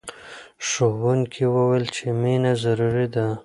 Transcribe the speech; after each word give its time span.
ښوونکي 0.67 1.43
وویل 1.55 1.85
چې 1.95 2.05
مینه 2.21 2.51
ضروري 2.63 3.07
ده. 3.13 3.25